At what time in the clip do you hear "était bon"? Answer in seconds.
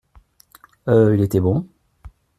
1.21-1.67